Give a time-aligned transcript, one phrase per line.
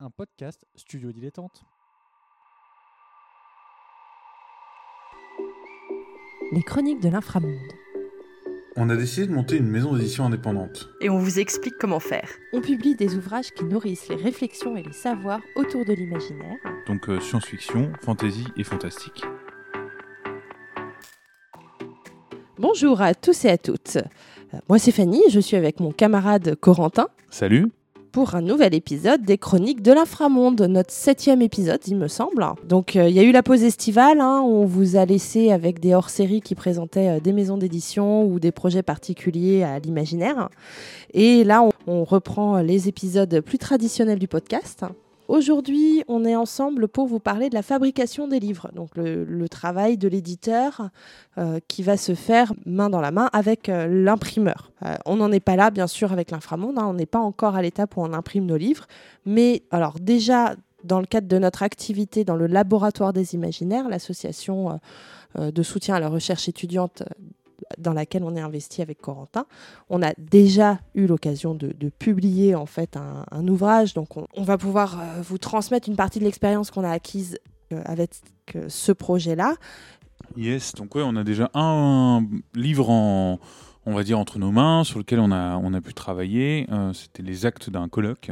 [0.00, 1.62] un podcast Studio Dilettante.
[6.52, 7.72] Les chroniques de l'inframonde.
[8.76, 10.88] On a décidé de monter une maison d'édition indépendante.
[11.02, 12.30] Et on vous explique comment faire.
[12.54, 16.56] On publie des ouvrages qui nourrissent les réflexions et les savoirs autour de l'imaginaire.
[16.86, 19.22] Donc euh, science-fiction, fantasy et fantastique.
[22.58, 23.96] Bonjour à tous et à toutes.
[24.54, 27.70] Euh, Moi c'est Fanny, je suis avec mon camarade Corentin Salut
[28.12, 32.44] pour un nouvel épisode des Chroniques de l'inframonde, notre septième épisode, il me semble.
[32.68, 35.80] Donc, euh, il y a eu la pause estivale, hein, on vous a laissé avec
[35.80, 40.48] des hors-séries qui présentaient euh, des maisons d'édition ou des projets particuliers à l'imaginaire.
[41.14, 44.84] Et là, on reprend les épisodes plus traditionnels du podcast.
[45.30, 49.96] Aujourd'hui, on est ensemble pour vous parler de la fabrication des livres, donc le, travail
[49.96, 50.90] de l'éditeur
[51.38, 54.72] euh, qui va se faire main dans la main avec euh, l'imprimeur.
[54.84, 57.54] Euh, on n'en est pas là, bien sûr, avec l'inframonde, hein, on n'est pas encore
[57.54, 58.88] à l'étape où on imprime nos livres,
[59.24, 64.80] mais alors déjà, dans le cadre de notre activité dans le laboratoire des imaginaires, l'association
[65.38, 67.04] de soutien à la recherche étudiante
[67.78, 69.46] dans laquelle on est investi avec Corentin.
[69.88, 75.00] On a déjà eu l'occasion de, publier en fait un, ouvrage, donc on, va pouvoir
[75.00, 77.38] euh, vous transmettre une partie de l'expérience qu'on a acquise
[77.72, 78.12] euh, avec
[78.68, 79.54] ce projet-là.
[80.36, 83.40] Yes, donc ouais, on a déjà un livre en,
[83.86, 86.66] on va dire, entre nos mains sur lequel on a, on a pu travailler.
[86.70, 88.30] Euh, c'était les actes d'un colloque.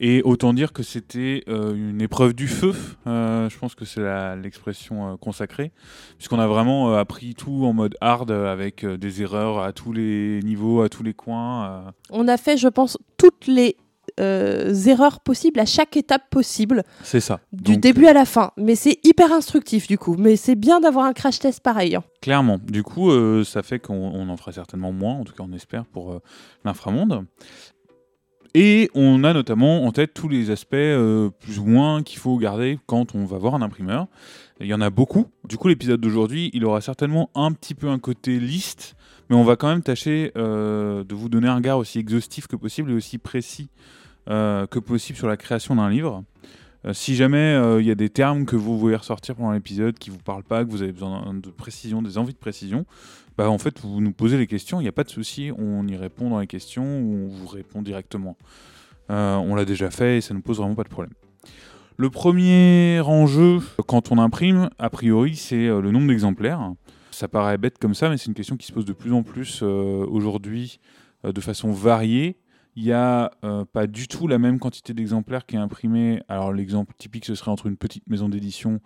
[0.00, 2.74] Et autant dire que c'était euh, une épreuve du feu,
[3.06, 4.02] euh, je pense que c'est
[4.36, 5.72] l'expression euh, consacrée,
[6.18, 10.82] puisqu'on a vraiment appris tout en mode hard, avec des erreurs à tous les niveaux,
[10.82, 11.92] à tous les coins.
[12.10, 13.76] On a fait, je pense, toutes les
[14.18, 17.40] erreurs possibles à chaque étape possible, c'est ça.
[17.52, 18.52] du Donc, début à la fin.
[18.56, 20.14] Mais c'est hyper instructif du coup.
[20.16, 21.96] Mais c'est bien d'avoir un crash test pareil.
[21.96, 22.04] hein.
[22.20, 22.58] Clairement.
[22.62, 25.52] Du coup, euh, ça fait qu'on on en fera certainement moins, en tout cas on
[25.52, 26.20] espère, pour euh,
[26.64, 27.24] l'inframonde.
[28.56, 32.36] Et on a notamment en tête tous les aspects euh, plus ou moins qu'il faut
[32.38, 34.06] garder quand on va voir un imprimeur.
[34.60, 35.26] Il y en a beaucoup.
[35.48, 38.94] Du coup, l'épisode d'aujourd'hui, il aura certainement un petit peu un côté liste,
[39.28, 42.54] mais on va quand même tâcher euh, de vous donner un regard aussi exhaustif que
[42.54, 43.68] possible et aussi précis
[44.30, 46.22] euh, que possible sur la création d'un livre.
[46.86, 49.98] Euh, si jamais euh, il y a des termes que vous voulez ressortir pendant l'épisode
[49.98, 52.84] qui vous parlent pas, que vous avez besoin de précision, des envies de précision,
[53.38, 55.86] bah en fait vous nous posez les questions, il n'y a pas de souci, on
[55.86, 58.36] y répond dans les questions ou on vous répond directement.
[59.10, 61.14] Euh, on l'a déjà fait et ça ne pose vraiment pas de problème.
[61.96, 66.72] Le premier enjeu quand on imprime, a priori, c'est le nombre d'exemplaires.
[67.12, 69.22] Ça paraît bête comme ça, mais c'est une question qui se pose de plus en
[69.22, 70.80] plus aujourd'hui
[71.22, 72.36] de façon variée
[72.76, 76.22] il n'y a euh, pas du tout la même quantité d'exemplaires qui est imprimée.
[76.28, 78.80] Alors l'exemple typique, ce serait entre une petite maison d'édition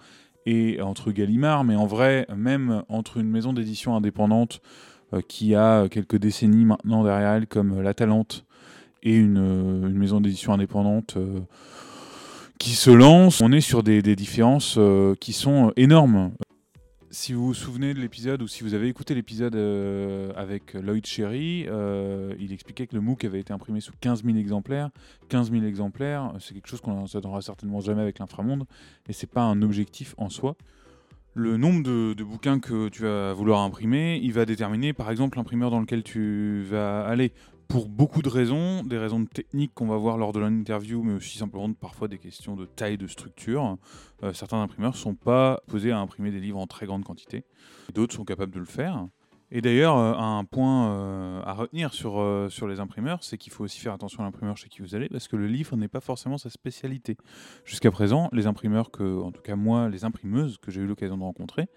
[0.47, 4.61] et entre Gallimard, mais en vrai, même entre une maison d'édition indépendante
[5.13, 8.47] euh, qui a quelques décennies maintenant derrière elle, comme La Talente,
[9.03, 11.41] et une, euh, une maison d'édition indépendante euh,
[12.59, 16.33] qui se lance, on est sur des, différences euh, qui sont énormes.
[17.11, 21.07] Si vous vous souvenez de l'épisode ou si vous avez écouté l'épisode euh, avec Lloyd
[21.07, 24.91] Cherry, euh, il expliquait que le MOOC avait été imprimé sous 15 000 exemplaires.
[25.31, 28.67] 15 000 exemplaires, c'est quelque chose qu'on n'atteindra certainement jamais avec l'inframonde
[29.09, 30.57] et c'est pas un objectif en soi.
[31.33, 35.71] Le nombre de bouquins que tu vas vouloir imprimer, il va déterminer par exemple l'imprimeur
[35.71, 37.33] dans lequel tu vas aller.
[37.69, 41.37] Pour beaucoup de raisons, des raisons techniques qu'on va voir lors de l'interview, mais aussi
[41.37, 43.77] simplement parfois des questions de taille, de structure.
[44.23, 47.45] Euh, certains imprimeurs ne sont pas posés à imprimer des livres en très grande quantité.
[47.95, 49.07] D'autres sont capables de le faire.
[49.51, 53.65] Et d'ailleurs, euh, un point euh, à retenir sur, sur les imprimeurs, c'est qu'il faut
[53.65, 56.01] aussi faire attention à l'imprimeur chez qui vous allez, parce que le livre n'est pas
[56.01, 57.19] forcément sa spécialité.
[57.67, 61.19] Jusqu'à présent, les imprimeurs que, en tout cas moi, les imprimeuses que j'ai eu l'occasion
[61.19, 61.69] de rencontrer,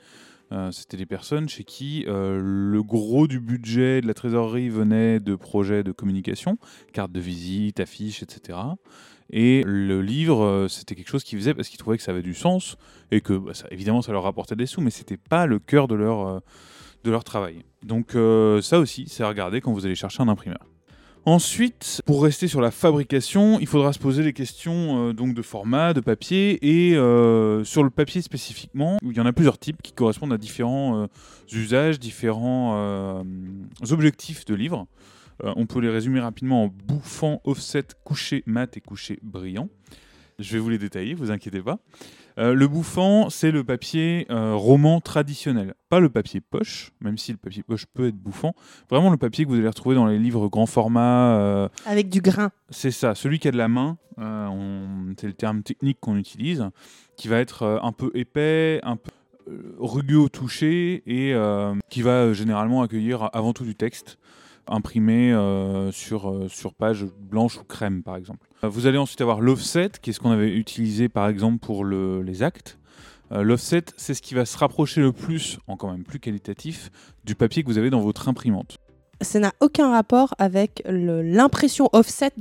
[0.51, 5.19] euh, c'était des personnes chez qui euh, le gros du budget de la trésorerie venait
[5.19, 6.57] de projets de communication,
[6.93, 8.59] cartes de visite, affiches, etc.
[9.29, 12.21] Et le livre, euh, c'était quelque chose qu'ils faisaient parce qu'ils trouvaient que ça avait
[12.21, 12.75] du sens
[13.11, 15.87] et que, bah, ça- évidemment, ça leur rapportait des sous, mais c'était pas le cœur
[15.87, 16.41] de leur,
[17.03, 17.63] de leur travail.
[17.83, 18.11] Donc
[18.61, 20.70] ça aussi, c'est à regarder quand vous allez chercher un imprimeur.
[21.25, 25.43] Ensuite, pour rester sur la fabrication, il faudra se poser des questions euh, donc de
[25.43, 29.83] format, de papier et euh, sur le papier spécifiquement, il y en a plusieurs types
[29.83, 31.07] qui correspondent à différents euh,
[31.51, 33.23] usages, différents
[33.91, 34.87] objectifs de livres.
[35.43, 39.69] On peut les résumer rapidement en bouffant, offset, couché mat et couché brillant.
[40.41, 41.79] Je vais vous les détailler, vous inquiétez pas.
[42.37, 47.31] Euh, le bouffant, c'est le papier euh, roman traditionnel, pas le papier poche, même si
[47.31, 48.53] le papier poche peut être bouffant.
[48.89, 52.21] Vraiment le papier que vous allez retrouver dans les livres grand format, euh, Avec du
[52.21, 52.51] grain.
[52.69, 56.65] c'est ça, celui qui a de la main, on- c'est le terme technique qu'on utilise,
[57.17, 59.11] qui va être un peu épais, un peu
[59.79, 61.35] rugueux au toucher et
[61.89, 64.17] qui va généralement accueillir avant tout du texte.
[64.67, 68.47] Imprimé euh, sur, euh, sur page blanche ou crème, par exemple.
[68.63, 71.83] Euh, Vous allez ensuite avoir l'offset, qui est ce qu'on avait utilisé, par exemple, pour
[71.83, 72.77] le- les actes.
[73.33, 76.91] L'offset, c'est ce qui va se rapprocher le plus, en quand même plus qualitatif,
[77.23, 78.75] du papier que vous avez dans votre imprimante.
[79.21, 82.31] Ça n'a aucun rapport avec l'impression offset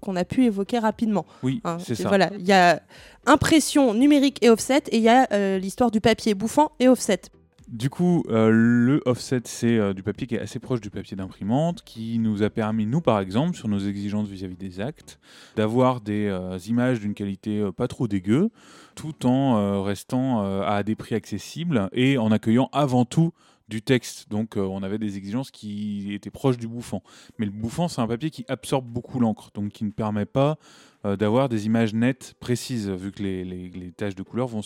[0.00, 1.26] qu'on a pu évoquer rapidement.
[1.42, 1.76] Oui, hein.
[1.80, 2.08] c'est ça.
[2.08, 2.80] Voilà, il y a
[3.26, 7.20] impression numérique et offset, et il y a euh, l'histoire du papier bouffant et offset.
[7.68, 11.18] Du coup, euh, le offset, c'est euh, du papier qui est assez proche du papier
[11.18, 15.18] d'imprimante, qui nous a permis, nous par exemple, sur nos exigences vis-à-vis des actes,
[15.54, 18.48] d'avoir des euh, images d'une qualité pas trop dégueu,
[18.94, 23.32] tout en restant à des prix accessibles et en accueillant avant tout
[23.68, 24.30] du texte.
[24.30, 27.02] Donc on avait des exigences qui étaient proches du bouffant.
[27.38, 30.56] Mais le bouffant, c'est un papier qui absorbe beaucoup l'encre, donc qui ne permet pas
[31.04, 34.62] d'avoir des images nettes, précises, vu que les, les- taches de couleur vont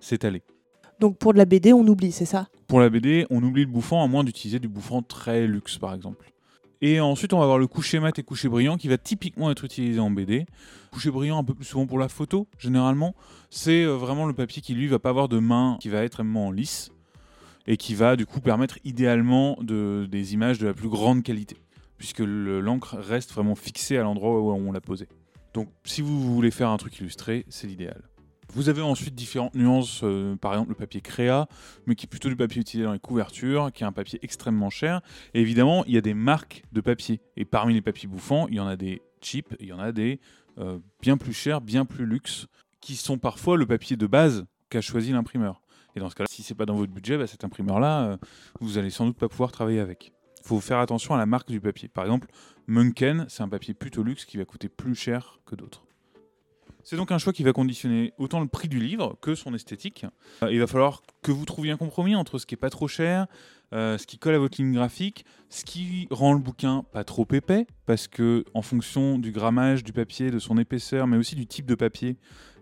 [0.00, 0.42] s'étaler.
[1.00, 2.48] Donc pour de la BD, on oublie, c'est ça?
[2.68, 5.94] Pour la BD, on oublie le bouffant à moins d'utiliser du bouffant très luxe par
[5.94, 6.32] exemple.
[6.82, 9.64] Et ensuite, on va avoir le coucher mat et coucher brillant qui va typiquement être
[9.64, 10.44] utilisé en BD.
[10.90, 13.14] Coucher brillant un peu plus souvent pour la photo, généralement.
[13.50, 16.20] C'est euh, vraiment le papier qui lui va pas avoir de main, qui va être
[16.22, 16.90] en lisse
[17.66, 21.56] et qui va du coup permettre idéalement de, des images de la plus grande qualité,
[21.98, 25.08] puisque le- l'encre reste vraiment fixée à l'endroit où on l'a posée.
[25.54, 28.02] Donc, si vous voulez faire un truc illustré, c'est l'idéal.
[28.56, 31.46] Vous avez ensuite différentes nuances, euh, par exemple le papier créa,
[31.84, 34.70] mais qui est plutôt du papier utilisé dans les couvertures, qui est un papier extrêmement
[34.70, 35.02] cher.
[35.34, 37.20] Et évidemment, il y a des marques de papier.
[37.36, 39.92] Et parmi les papiers bouffants, il y en a des cheap, il y en a
[39.92, 40.20] des
[40.56, 42.46] euh, bien plus chers, bien plus luxe,
[42.80, 45.60] qui sont parfois le papier de base qu'a choisi l'imprimeur.
[45.94, 48.16] Et dans ce cas-là, si c'est pas dans votre budget, bah, cet imprimeur-là, euh,
[48.62, 50.14] vous allez sans doute pas pouvoir travailler avec.
[50.42, 51.88] Il faut faire attention à la marque du papier.
[51.88, 52.28] Par exemple,
[52.68, 55.85] Munken, c'est un papier plutôt luxe qui va coûter plus cher que d'autres.
[56.88, 60.06] C'est donc un choix qui va conditionner autant le prix du livre que son esthétique.
[60.44, 62.86] Euh, Il va falloir que vous trouviez un compromis entre ce qui est pas trop
[62.86, 63.26] cher,
[63.74, 67.26] euh, ce qui colle à votre ligne graphique, ce qui rend le bouquin pas trop
[67.32, 71.44] épais, parce que en fonction du grammage du papier, de son épaisseur, mais aussi du
[71.48, 72.18] type de papier,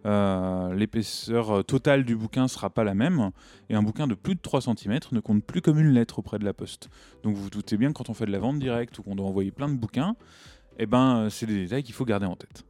[0.07, 3.31] euh, l'épaisseur totale du bouquin sera pas la même.
[3.69, 6.39] Et un bouquin de plus de 3 cm ne compte plus comme une lettre auprès
[6.39, 6.89] de la poste.
[7.25, 9.17] Donc vous vous doutez bien que quand on fait de la vente directe ou qu'on
[9.17, 10.17] doit envoyer plein de bouquins,
[10.79, 12.65] eh ben, c'est des détails qu'il faut garder en tête.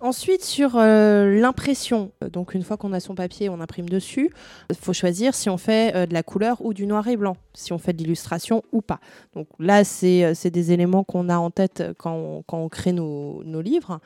[0.00, 4.30] Ensuite, sur euh, l'impression, Euh, donc une fois qu'on a son papier, on imprime dessus.
[4.70, 7.36] Il faut choisir si on fait euh, de la couleur ou du noir et blanc,
[7.54, 9.00] si on fait de l'illustration ou pas.
[9.34, 14.00] Donc là, c'est euh, des éléments qu'on a en tête quand on, crée nos, livres.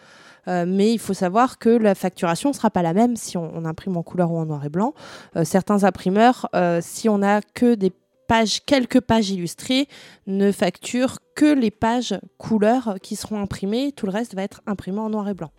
[0.49, 3.51] Euh, mais il faut savoir que la facturation ne sera pas la même si on,
[3.55, 4.95] on imprime en couleur ou en noir et blanc.
[5.37, 7.93] Euh, certains imprimeurs, euh, si on n'a que des
[8.27, 9.89] pages, quelques pages illustrées,
[10.27, 13.93] ne facturent que les pages couleurs qui seront imprimées.
[13.93, 15.53] Tout le reste va être imprimé en noir et blanc.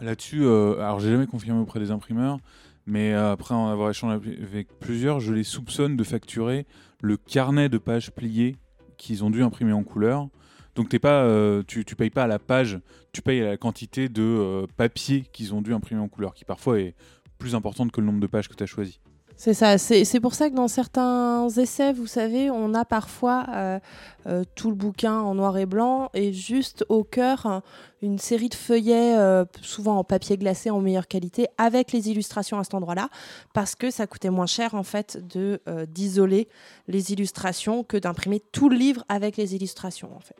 [0.00, 2.38] Là-dessus, euh, alors j'ai jamais confirmé auprès des imprimeurs,
[2.86, 6.66] mais euh, après en avoir échangé avec plusieurs, je les soupçonne de facturer
[7.02, 8.56] le carnet de pages pliées
[8.96, 10.28] qu'ils ont dû imprimer en couleur.
[10.76, 12.78] Donc t'es pas, euh, tu, payes pas à la page,
[13.12, 16.80] tu payes à la quantité de papier qu'ils ont dû imprimer en couleur, qui parfois
[16.80, 16.94] est
[17.38, 19.00] plus importante que le nombre de pages que tu as choisi.
[19.42, 23.78] C'est ça, c'est pour ça que dans certains essais, vous savez, on a parfois euh,
[24.26, 27.62] euh, tout le bouquin en noir et blanc et juste au cœur un-
[28.02, 32.58] une série de feuillets, euh, souvent en papier glacé en meilleure qualité, avec les illustrations
[32.58, 33.08] à cet endroit-là,
[33.54, 35.58] parce que ça coûtait moins cher en fait de
[35.88, 36.46] d'isoler
[36.86, 40.36] les illustrations que d'imprimer tout le livre avec les illustrations en fait.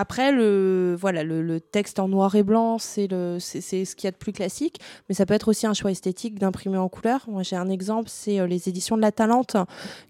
[0.00, 4.16] Après, le, voilà, le, texte en noir et blanc, c'est ce qu'il y a de
[4.16, 4.78] plus classique,
[5.08, 7.24] mais ça peut être aussi un choix esthétique d'imprimer en couleur.
[7.26, 9.56] Moi, j'ai un exemple, c'est euh, les éditions de La Talente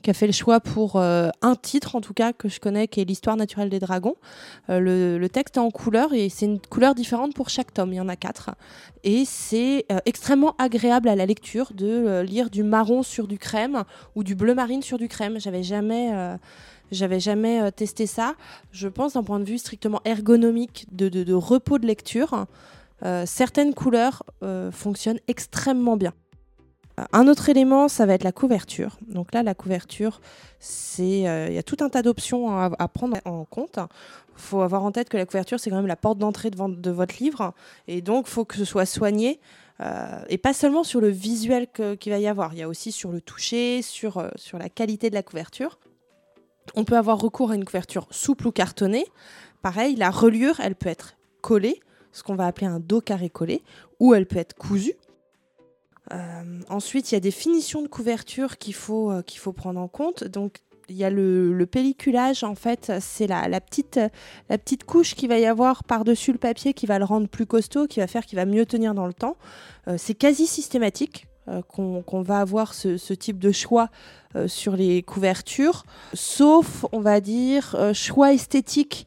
[0.03, 2.87] qui a fait le choix pour euh, un titre, en tout cas, que je connais,
[2.87, 4.17] qui est L'histoire naturelle des dragons.
[4.69, 7.95] Euh, le, le texte est en couleur et c'est une couleur différente pour chaque tome.
[7.95, 8.51] Il y en a quatre.
[9.05, 13.85] Et c'est extrêmement agréable à la lecture de lire du marron sur du crème
[14.17, 15.41] ou du bleu marine sur du crème.
[15.41, 16.13] J'avais jamais.
[16.91, 18.35] J'avais jamais euh, testé ça.
[18.73, 22.47] Je pense d'un point de vue strictement ergonomique, de, repos de lecture,
[23.05, 26.13] euh, certaines couleurs euh, fonctionnent extrêmement bien.
[27.13, 28.99] Un autre élément, ça va être la couverture.
[29.07, 30.21] Donc là, la couverture,
[30.59, 33.79] c'est il y a tout un tas d'options à, prendre en compte.
[33.79, 36.91] Il faut avoir en tête que la couverture, c'est quand même la porte d'entrée de,
[36.91, 37.55] votre livre,
[37.87, 39.39] et donc il faut que ce soit soigné.
[40.29, 43.13] et pas seulement sur le visuel qu'il va y avoir, il y a aussi sur
[43.13, 45.79] le toucher, sur, sur la qualité de la couverture.
[46.75, 49.07] On peut avoir recours à une couverture souple ou cartonnée.
[49.63, 51.81] Pareil, la reliure, elle peut être collée,
[52.13, 53.63] ce qu'on va appeler un dos carré collé,
[54.01, 54.95] ou elle peut être cousue.
[56.13, 59.23] Euh, ensuite, il y a des finitions de couverture qu'il faut, euh,
[59.55, 60.25] prendre en compte.
[60.25, 60.59] Donc,
[60.89, 64.01] il y a le, pelliculage, en fait, c'est la, la petite,
[64.49, 67.45] la petite couche qu'il va y avoir par-dessus le papier qui va le rendre plus
[67.45, 69.37] costaud, qui va faire qu'il va mieux tenir dans le temps.
[69.87, 71.28] Euh, c'est quasi systématique.
[71.49, 73.89] Euh, qu'on va avoir ce, type de choix
[74.37, 79.07] euh, sur les couvertures, sauf, on va dire, choix esthétique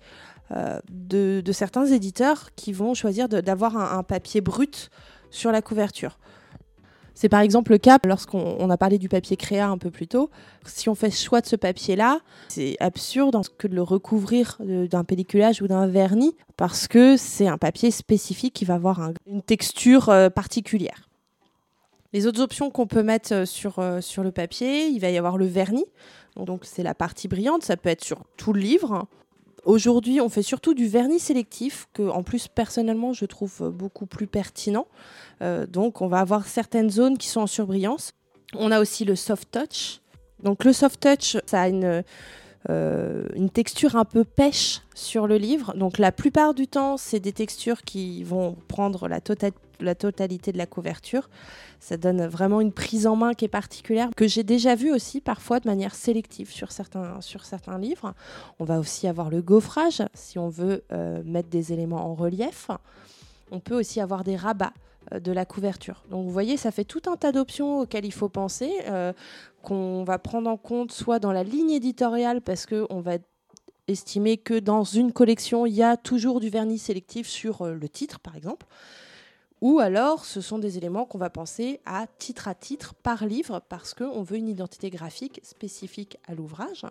[0.90, 4.90] de, certains éditeurs qui vont choisir d'avoir un, papier brut
[5.30, 6.18] sur la couverture.
[7.14, 10.32] C'est par exemple le cas lorsqu'on a parlé du papier créa un peu plus tôt.
[10.66, 15.04] Si on fait le choix de ce papier-là, c'est absurde que de le recouvrir d'un
[15.04, 20.10] pelliculage ou d'un vernis parce que c'est un papier spécifique qui va avoir une texture
[20.10, 21.11] euh, particulière.
[22.14, 25.18] Les autres options qu'on peut mettre euh, sur, euh, sur le papier, il va y
[25.18, 25.86] avoir le vernis.
[26.36, 29.08] Donc c'est la partie brillante, ça peut être sur tout le livre.
[29.64, 34.28] Aujourd'hui, on fait surtout du vernis sélectif, que en plus personnellement je trouve beaucoup plus
[34.28, 34.88] pertinent.
[35.42, 38.12] Euh, donc on va avoir certaines zones qui sont en surbrillance.
[38.56, 40.02] On a aussi le soft touch.
[40.44, 42.04] Donc le soft touch, ça a une,
[42.68, 45.74] une texture un peu pêche sur le livre.
[45.78, 49.54] Donc la plupart du temps, c'est des textures qui vont prendre la, tota-,
[49.84, 51.30] la totalité de la couverture.
[51.80, 55.22] Ça donne vraiment une prise en main qui est particulière, que j'ai déjà vu aussi
[55.22, 58.14] parfois de manière sélective sur certains, sur certains livres.
[58.60, 62.70] On va aussi avoir le gaufrage, si on veut euh, mettre des éléments en relief.
[63.52, 64.74] On peut aussi avoir des rabats
[65.14, 66.04] euh, de la couverture.
[66.10, 69.14] Donc vous voyez, ça fait tout un tas d'options auxquelles il faut penser, euh,
[69.64, 73.18] qu'on va prendre en compte soit dans la ligne éditoriale, parce qu'on va
[73.88, 78.20] estimer que dans une collection, il y a toujours du vernis sélectif sur le titre,
[78.20, 78.68] par exemple.
[79.62, 83.62] Ou alors, ce sont des éléments qu'on va penser à titre à titre par livre
[83.70, 86.86] parce qu'on veut une identité graphique spécifique à l'ouvrage.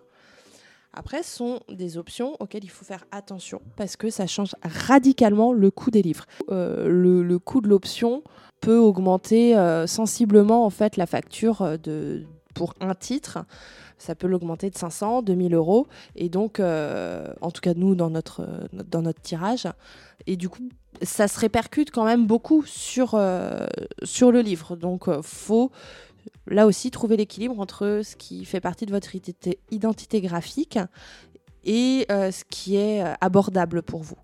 [0.93, 5.53] Après, ce sont des options auxquelles il faut faire attention parce que ça change radicalement
[5.53, 6.25] le coût des livres.
[6.49, 8.23] Euh, le, coût de l'option
[8.59, 12.23] peut augmenter euh, sensiblement en fait la facture euh, de,
[12.53, 13.39] pour un titre.
[13.97, 15.87] Ça peut l'augmenter de 500, 2000 euros.
[16.15, 19.67] Et donc, en tout cas, nous, dans notre, dans notre tirage.
[20.25, 20.67] Et du coup,
[21.03, 23.65] ça se répercute quand même beaucoup sur, euh,
[24.03, 24.75] sur le livre.
[24.75, 25.71] Donc, euh, faut
[26.47, 29.09] là aussi trouver l'équilibre entre ce qui fait partie de votre
[29.71, 30.77] identité graphique
[31.63, 34.17] et euh, ce qui est abordable pour vous.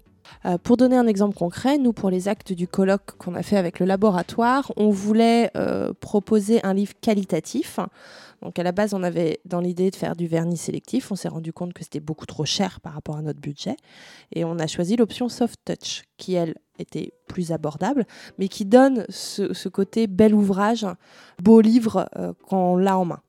[0.64, 3.80] pour donner un exemple concret, nous, pour les actes du colloque qu'on a fait avec
[3.80, 5.52] le laboratoire, on voulait
[6.00, 7.80] proposer un livre qualitatif
[8.42, 11.12] donc à la base, on avait dans l'idée de faire du vernis sélectif.
[11.12, 13.76] On s'est rendu compte que c'était beaucoup trop cher par rapport à notre budget.
[14.34, 18.06] Et on a choisi l'option Soft Touch, qui, elle, était plus abordable,
[18.38, 20.86] mais qui donne ce, côté bel ouvrage,
[21.42, 23.22] beau livre euh, quand on l'a en main.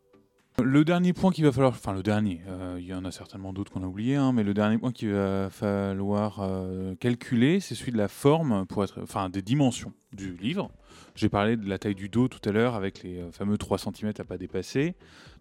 [0.62, 3.53] Le dernier point qu'il va falloir, enfin le dernier, euh, il y en a certainement
[3.53, 7.77] d'autres qu'on a oubliés, hein, mais le dernier point qu'il va falloir euh, calculer, c'est
[7.77, 10.71] celui de la forme, pour être, enfin des dimensions du livre.
[11.14, 13.78] J'ai parlé de la taille du dos tout à l'heure avec les euh, fameux 3
[13.78, 14.95] cm à pas dépasser.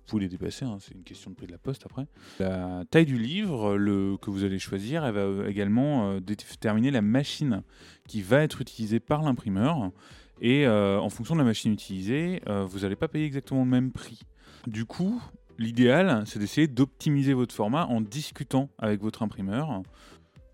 [0.07, 2.07] Vous les dépasser, hein, c'est une question de prix de la poste après.
[2.39, 3.77] La taille du livre
[4.17, 7.61] que vous allez choisir, elle va euh, également euh, déterminer la machine
[8.07, 9.91] qui va être utilisée par l'imprimeur.
[10.39, 14.19] Et en fonction de la machine utilisée, vous n'allez pas payer exactement le même prix.
[14.67, 15.19] Du coup,
[15.57, 19.81] l'idéal, c'est d'essayer d'optimiser votre format en discutant avec votre imprimeur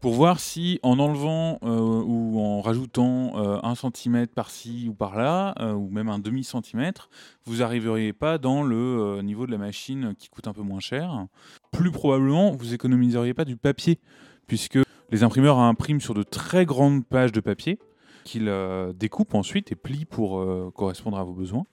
[0.03, 5.55] pour voir si en enlevant euh, ou en rajoutant euh, un centimètre par-ci ou par-là,
[5.61, 7.09] euh, ou même un demi-centimètre,
[7.45, 11.27] vous n'arriveriez pas dans le niveau de la machine qui coûte un peu moins cher.
[11.71, 14.01] Plus probablement, vous économiseriez pas du papier,
[14.45, 14.77] puisque
[15.09, 17.79] les imprimeurs impriment sur de très grandes pages de papier
[18.25, 18.51] qu'ils
[18.95, 21.63] découpent ensuite et plient pour correspondre à vos besoins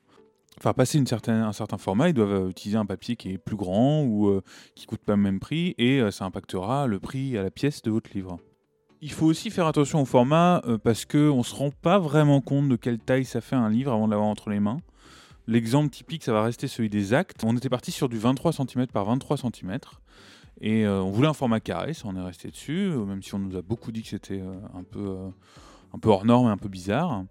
[0.59, 4.02] enfin passer un certain format, ils doivent euh, utiliser un papier qui est plus grand
[4.02, 4.42] ou euh,
[4.75, 7.83] qui coûte pas le même prix et euh, ça impactera le prix à la pièce
[7.83, 8.38] de votre livre.
[9.00, 12.69] Il faut aussi faire attention au format parce qu'on ne se rend pas vraiment compte
[12.69, 14.80] de quelle taille ça fait un livre avant de l'avoir entre les mains.
[15.47, 17.42] L'exemple typique, ça va rester celui des actes.
[17.42, 19.78] On était parti sur du 23 cm par 23 cm.
[20.61, 23.57] Et on voulait un format carré, ça on est resté dessus, même si on nous
[23.57, 25.16] a beaucoup dit que c'était un peu
[26.04, 27.25] hors norme et un peu bizarre.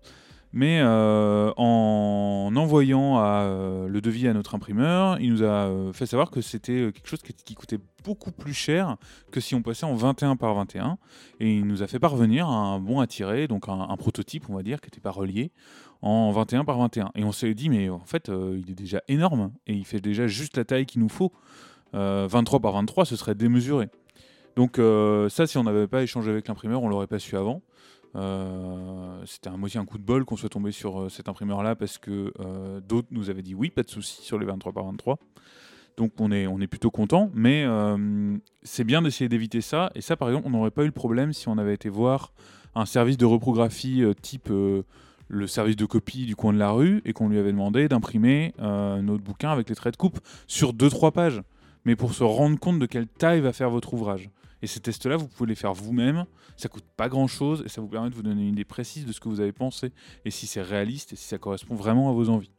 [0.52, 6.08] Mais euh, en envoyant euh, le devis à notre imprimeur, il nous a euh, fait
[6.08, 8.98] savoir que c'était quelque chose qui, coûtait beaucoup plus cher
[9.32, 10.98] que si on passait en 21 par 21.
[11.40, 14.64] Et il nous a fait parvenir un bon à tirer, donc un, prototype, on va
[14.64, 15.52] dire, qui n'était pas relié,
[16.02, 17.12] en 21 par 21.
[17.14, 20.26] Et on s'est dit, mais en fait, il est déjà énorme et il fait déjà
[20.26, 21.32] juste la taille qu'il nous faut.
[21.94, 23.90] 23 par 23, ce serait démesuré.
[24.56, 24.80] Donc
[25.30, 27.62] ça, si on n'avait pas échangé avec l'imprimeur, on l'aurait pas su avant.
[28.16, 31.76] Euh, c'était un moitié un coup de bol qu'on soit tombé sur euh, cet imprimeur-là
[31.76, 34.86] parce que euh, d'autres nous avaient dit oui, pas de souci sur les 23 par
[34.86, 35.20] 23.
[35.98, 37.66] Donc on est, on est plutôt content, mais
[38.64, 39.92] c'est bien d'essayer d'éviter ça.
[39.96, 42.32] Et ça, par exemple, on n'aurait pas eu le problème si on avait été voir
[42.74, 47.12] un service de reprographie type le service de copie du coin de la rue et
[47.12, 51.42] qu'on lui avait demandé d'imprimer notre bouquin avec les traits de coupe sur 2-3 pages,
[51.84, 54.30] mais pour se rendre compte de quelle taille va faire votre ouvrage.
[54.62, 56.26] Et ces tests-là, vous pouvez les faire vous-même.
[56.58, 59.12] Ça coûte pas grand-chose et ça vous permet de vous donner une idée précise de
[59.12, 59.92] ce que vous avez pensé
[60.26, 62.52] et si c'est réaliste et si ça correspond vraiment à vos envies.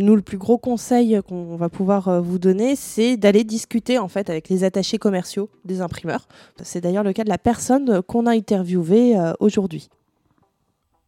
[0.00, 4.06] Nous, le plus gros conseil qu'on va pouvoir euh, vous donner, c'est d'aller discuter en
[4.06, 6.28] fait avec les attachés commerciaux des imprimeurs.
[6.62, 9.88] C'est d'ailleurs le cas de la personne qu'on a interviewée euh, aujourd'hui.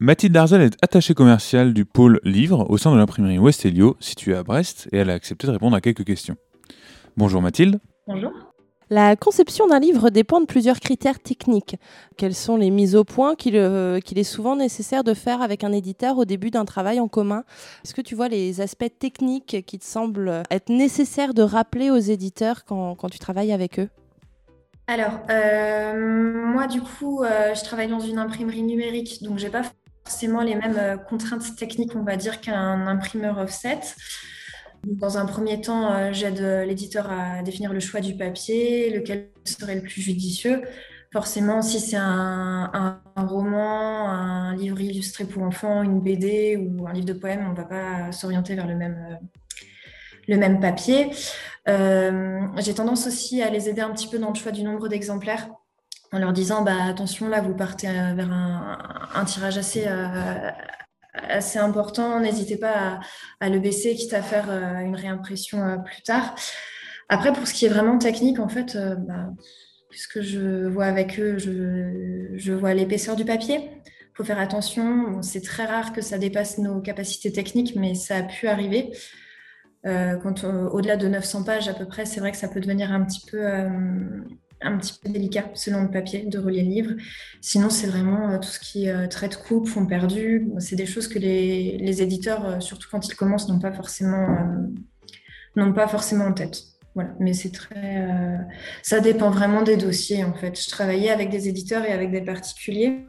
[0.01, 4.43] Mathilde Darzel est attachée commerciale du pôle livre au sein de l'imprimerie Westelio, située à
[4.43, 6.37] Brest, et elle a accepté de répondre à quelques questions.
[7.17, 7.79] Bonjour Mathilde.
[8.09, 8.33] Bonjour.
[8.93, 11.77] La conception d'un livre dépend de plusieurs critères techniques.
[12.17, 16.19] Quelles sont les mises au point qu'il est souvent nécessaire de faire avec un éditeur
[16.19, 17.45] au début d'un travail en commun?
[17.85, 21.99] Est-ce que tu vois les aspects techniques qui te semblent être nécessaires de rappeler aux
[21.99, 23.89] éditeurs quand, tu travailles avec eux?
[24.89, 29.63] Alors, euh, moi, du coup, euh, je travaille dans une imprimerie numérique, donc j'ai pas
[30.05, 33.79] forcément les mêmes euh, contraintes techniques, on va dire, qu'un imprimeur offset.
[34.85, 39.29] Dans un premier temps, euh, j'aide euh, l'éditeur à définir le choix du papier, lequel
[39.45, 40.63] serait le plus judicieux.
[41.13, 47.07] Forcément, si c'est un, roman, un livre illustré pour enfants, une BD ou un livre
[47.07, 49.17] de poèmes, on ne va pas s'orienter vers le même, euh,
[50.29, 51.11] le même papier.
[51.67, 55.49] J'ai tendance aussi à les aider un petit peu dans le choix du nombre d'exemplaires
[56.13, 59.87] en leur disant bah, attention, là, vous partez vers un, tirage assez,
[61.15, 62.21] assez important.
[62.21, 63.01] N'hésitez pas
[63.41, 66.35] à, le baisser, quitte à faire euh, une réimpression euh, plus tard.
[67.09, 69.31] Après, pour ce qui est vraiment technique, en fait, euh, bah,
[69.89, 73.71] puisque je vois avec eux, je, vois l'épaisseur du papier.
[73.87, 75.23] Il faut faire attention.
[75.23, 78.91] c'est très rare que ça dépasse nos capacités techniques, mais ça a pu arriver.
[79.85, 83.25] au-delà de 900 pages à peu près, c'est vrai que ça peut devenir un petit
[83.29, 83.41] peu
[84.63, 86.91] un petit peu délicat selon le papier de relier le livre.
[87.41, 90.51] Sinon, c'est vraiment euh, tout ce qui euh, traite coupe, fond perdu.
[90.59, 94.27] C'est des choses que les, éditeurs, euh, surtout quand ils commencent, n'ont pas forcément,
[95.57, 96.63] n'ont pas forcément en tête.
[96.95, 97.15] Voilà.
[97.21, 98.05] Mais c'est très,
[98.83, 100.61] ça dépend vraiment des dossiers en fait.
[100.61, 103.07] Je travaillais avec des éditeurs et avec des particuliers.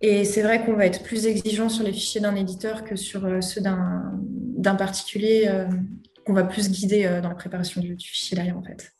[0.00, 3.40] Et c'est vrai qu'on va être plus exigeant sur les fichiers d'un éditeur que sur
[3.40, 5.48] ceux d'un particulier
[6.26, 8.95] qu'on va plus guider dans la préparation du fichier derrière en fait.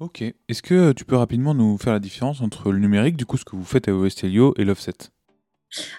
[0.00, 0.22] Ok.
[0.22, 3.44] Est-ce que tu peux rapidement nous faire la différence entre le numérique, du coup, ce
[3.44, 4.92] que vous faites à Westelio, et l'offset?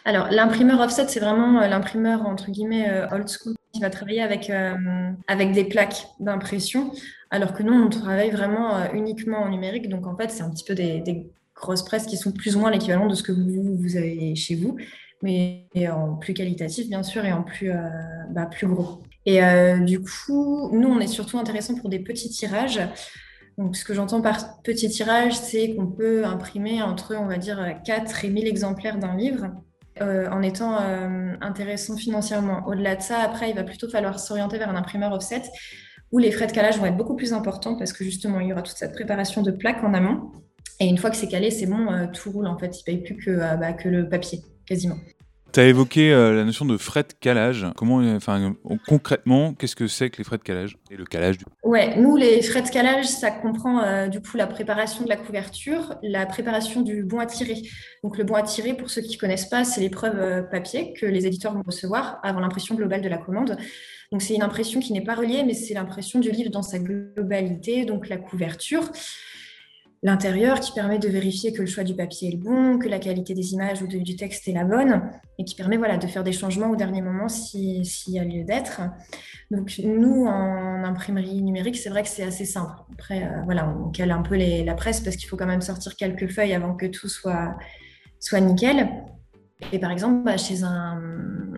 [0.06, 4.22] Alors, l'imprimeur offset, c'est vraiment euh, l'imprimeur, entre guillemets, euh, old school, qui va travailler
[4.22, 6.92] avec, euh, avec des plaques d'impression,
[7.30, 9.90] alors que nous, on travaille vraiment uniquement en numérique.
[9.90, 12.72] Donc, en fait, c'est un petit peu des, grosses presses qui sont plus ou moins
[12.72, 14.78] l'équivalent de ce que vous, vous avez chez vous,
[15.22, 17.74] mais en plus qualitatif, bien sûr, et en plus,
[18.30, 19.02] bah, plus gros.
[19.26, 19.42] Et
[19.82, 22.80] du coup, nous, on est surtout intéressant pour des petits tirages.
[23.60, 27.76] Donc, ce que j'entends par petit tirage, c'est qu'on peut imprimer entre, on va dire,
[27.86, 29.48] 4 et 1000 exemplaires d'un livre
[30.00, 32.66] euh, en étant euh, intéressant financièrement.
[32.68, 35.42] Au-delà de ça, après, il va plutôt falloir s'orienter vers un imprimeur offset
[36.14, 38.54] où les frais de calage vont être beaucoup plus importants parce que justement, il y
[38.54, 40.32] aura toute cette préparation de plaques en amont.
[40.80, 42.74] Et une fois que c'est calé, c'est bon, euh, tout roule en fait.
[42.78, 44.96] Il ne paye plus bah, que le papier, quasiment.
[45.52, 47.66] Tu as évoqué euh, la notion de frais de calage.
[47.76, 48.56] Comment, euh, enfin,
[48.88, 51.46] concrètement, qu'est-ce que c'est que les frais de calage et le calage du...
[51.64, 55.18] Ouais, nous les frais de calage, ça comprend euh, du coup la préparation de la
[55.18, 57.62] couverture, la préparation du bon à tirer.
[58.04, 61.26] Donc le bon à tirer, pour ceux qui connaissent pas, c'est l'épreuve papier que les
[61.26, 63.58] éditeurs vont recevoir avant l'impression globale de la commande.
[64.12, 66.80] Donc c'est une impression qui n'est pas reliée, mais c'est l'impression du livre dans sa
[66.80, 68.84] globalité, donc la couverture
[70.02, 73.00] l'intérieur qui permet de vérifier que le choix du papier est le bon, que la
[73.00, 75.02] qualité des images ou du texte est la bonne,
[75.38, 78.44] et qui permet voilà, de faire des changements au dernier moment s'il y a lieu
[78.44, 78.82] d'être.
[79.52, 82.74] Donc nous, en imprimerie numérique, c'est vrai que c'est assez simple.
[82.94, 85.96] Après, euh, voilà, on cale un peu la presse parce qu'il faut quand même sortir
[85.96, 87.58] quelques feuilles avant que tout soit,
[88.20, 88.90] soit nickel.
[89.74, 91.02] Et par exemple, bah, chez un,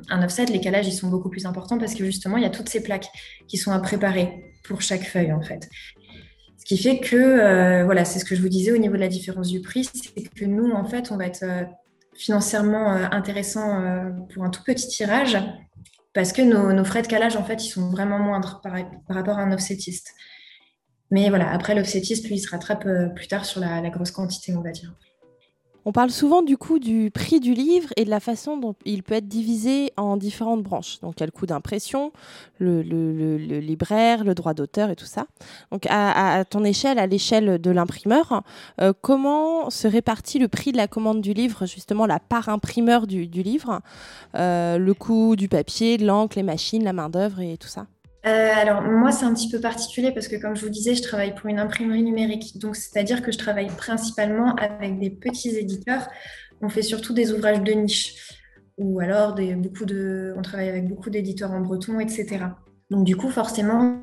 [0.10, 2.50] un, offset, les calages ils sont beaucoup plus importants parce que justement, il y a
[2.50, 3.10] toutes ces plaques
[3.48, 5.70] qui sont à préparer pour chaque feuille en fait.
[6.62, 9.00] Ce qui fait que, euh, voilà, c'est ce que je vous disais au niveau de
[9.00, 11.64] la différence du prix, c'est que nous, en fait, on va être euh,
[12.14, 13.82] financièrement euh, intéressant
[14.32, 15.40] pour un tout petit tirage
[16.14, 18.74] parce que nos, frais de calage, en fait, ils sont vraiment moindres par,
[19.10, 20.14] rapport à un offsetiste.
[21.10, 24.62] Mais voilà, après, l'offsetiste, lui, il se rattrape plus tard sur la grosse quantité, on
[24.62, 24.94] va dire.
[25.86, 29.02] On parle souvent du coût du prix du livre et de la façon dont il
[29.02, 31.00] peut être divisé en différentes branches.
[31.02, 32.12] Donc il y a le coût d'impression,
[32.60, 32.82] le,
[33.60, 35.26] libraire, le droit d'auteur et tout ça.
[35.72, 38.44] Donc à, ton échelle, à l'échelle de l'imprimeur,
[38.80, 43.08] euh, comment se répartit le prix de la commande du livre, justement la part imprimeur
[43.08, 43.82] du, livre,
[44.36, 47.88] euh, le coût du papier, de l'encre, les machines, la main-d'œuvre et tout ça?
[48.26, 51.02] Euh, alors moi c'est un petit peu particulier parce que comme je vous disais je
[51.02, 52.58] travaille pour une imprimerie numérique.
[52.60, 56.08] Donc c'est-à-dire que je travaille principalement avec des petits éditeurs.
[56.62, 58.38] On fait surtout des ouvrages de niche.
[58.78, 62.46] Ou alors des, beaucoup de, on travaille avec beaucoup d'éditeurs en breton etc
[62.92, 64.02] donc du coup forcément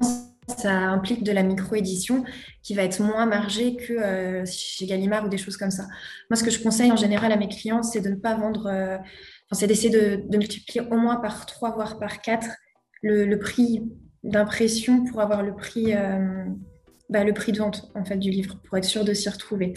[0.56, 2.24] ça implique de la micro-édition
[2.62, 5.84] qui va être moins margée que euh, chez Gallimard ou des choses comme ça.
[6.30, 8.66] Moi, ce que je conseille en général à mes clients, c'est de ne pas vendre,
[8.66, 8.96] euh,
[9.52, 12.48] c'est d'essayer de, de multiplier au moins par 3, voire par 4
[13.02, 13.82] le, prix
[14.24, 15.94] d'impression pour avoir le prix,
[17.08, 19.74] bah, le prix de vente en fait, du livre, pour être sûr de s'y retrouver.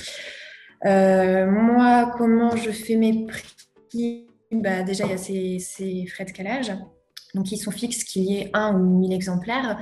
[0.83, 4.27] moi, comment je fais mes prix?
[4.51, 6.73] Bah, Déjà, il y a ces, ces frais de calage.
[7.33, 9.79] Donc, ils sont fixes qu'il y ait un ou mille exemplaires.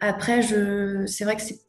[0.00, 1.06] Après, je...
[1.06, 1.60] c'est vrai que c'est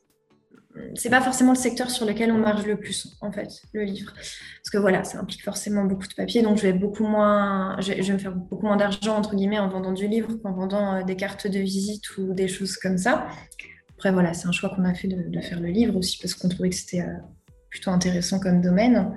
[0.96, 4.14] c'est pas forcément le secteur sur lequel on marge le plus, en fait, le livre.
[4.14, 8.12] Parce que voilà, ça implique forcément beaucoup de papier, donc je vais beaucoup moins, je
[8.12, 11.16] me faire beaucoup moins d'argent, entre guillemets, en vendant du livre qu'en vendant euh, des
[11.16, 13.28] cartes de visite ou des choses comme ça.
[13.96, 16.50] Après, voilà, c'est un choix qu'on a fait de, faire le livre aussi parce qu'on
[16.50, 17.14] trouvait que c'était euh,
[17.70, 19.14] plutôt intéressant comme domaine.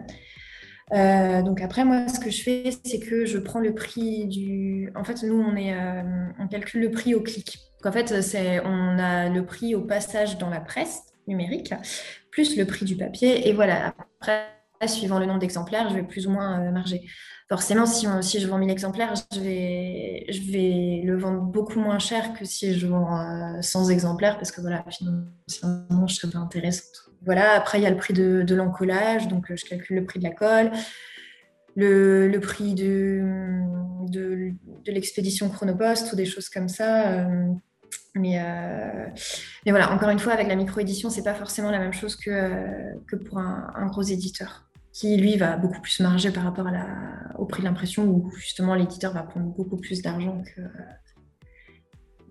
[0.92, 4.92] Euh, donc après, moi, ce que je fais, c'est que je prends le prix du...
[4.94, 5.74] En fait, nous, on, est,
[6.38, 7.58] on calcule le prix au clic.
[7.84, 8.14] En fait,
[8.64, 11.74] on a le prix au passage dans la presse numérique,
[12.30, 13.48] plus le prix du papier.
[13.48, 14.46] Et voilà, après,
[14.86, 17.02] suivant le nombre d'exemplaires, je vais plus ou moins euh, marger.
[17.48, 22.00] Forcément, si, si, je vends 1000 exemplaires, je vais, je vais le vendre beaucoup moins
[22.00, 26.38] cher que si je vends 100 euh, exemplaires, parce que voilà, financièrement, je serais pas
[26.38, 27.12] intéressante.
[27.24, 30.18] Voilà, après, il y a le prix de, l'encollage, donc euh, je calcule le prix
[30.18, 30.72] de la colle.
[31.76, 33.22] Le, le, prix de,
[34.08, 34.54] de,
[34.86, 37.26] l'expédition chronopost des choses comme ça.
[38.16, 39.06] Mais, euh,
[39.64, 42.30] mais voilà, encore une fois, avec la micro-édition, c'est pas forcément la même chose que,
[42.30, 46.66] euh, que pour un, gros éditeur, qui lui va beaucoup plus marger par rapport
[47.38, 50.42] au prix de l'impression, où justement l'éditeur va prendre beaucoup plus d'argent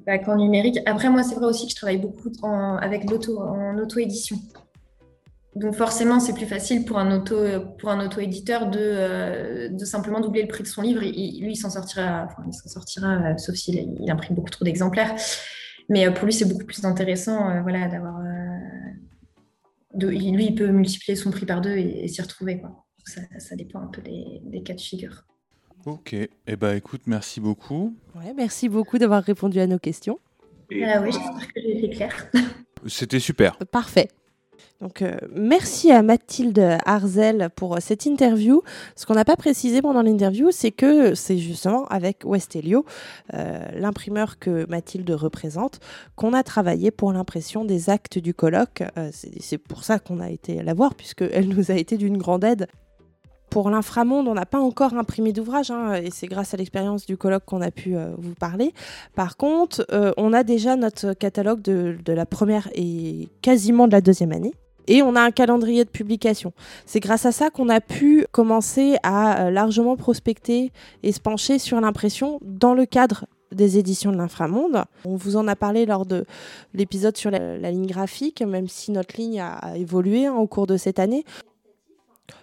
[0.05, 0.79] bah, qu'en numérique.
[0.85, 2.31] Après, moi, c'est vrai aussi que je travaille beaucoup
[2.81, 4.37] avec l'auto, en auto-édition.
[5.55, 7.37] Donc forcément, c'est plus facile pour un auto
[7.79, 10.99] pour un auto-éditeur de, euh, de simplement doubler le prix de son livre.
[10.99, 15.15] lui, il s'en sortira, il s'en sortira, sauf s'il il imprime beaucoup trop d'exemplaires.
[15.89, 18.19] Mais euh, pour lui, c'est beaucoup plus intéressant euh, voilà, d'avoir.
[18.19, 18.57] Euh,
[19.93, 22.59] de, lui, il peut multiplier son prix par deux et, s'y retrouver.
[22.59, 22.85] Quoi.
[23.05, 25.25] Ça, ça, dépend un peu des, des cas de figure.
[25.85, 27.95] Ok, et eh ben, écoute, merci beaucoup.
[28.15, 30.17] Ouais, merci beaucoup d'avoir répondu à nos questions.
[30.83, 32.31] Ah oui, j'espère que j'ai été clair.
[32.87, 33.57] C'était super.
[33.71, 34.09] Parfait.
[34.81, 38.61] Donc, euh, merci à Mathilde Arzel pour euh, cette interview.
[38.95, 42.85] Ce qu'on n'a pas précisé pendant l'interview, c'est que c'est justement avec Westelio,
[43.33, 45.79] euh, l'imprimeur que Mathilde représente,
[46.15, 48.83] qu'on a travaillé pour l'impression des actes du colloque.
[49.11, 52.67] c'est pour ça qu'on a été la voir, puisqu'elle nous a été d'une grande aide.
[53.49, 57.17] Pour l'inframonde, on n'a pas encore imprimé d'ouvrage, hein, et c'est grâce à l'expérience du
[57.17, 58.73] colloque qu'on a pu vous parler.
[59.15, 59.85] Par contre,
[60.17, 64.53] on a déjà notre catalogue de, de la première et quasiment de la deuxième année
[64.87, 66.53] et on a un calendrier de publication.
[66.85, 70.71] C'est grâce à ça qu'on a pu commencer à euh, largement prospecter
[71.03, 74.83] et se pencher sur l'impression dans le cadre des éditions de l'Inframonde.
[75.05, 76.25] On vous en a parlé lors de
[76.73, 80.77] l'épisode sur la, ligne graphique, même si notre ligne a, évolué hein, au cours de
[80.77, 81.23] cette année.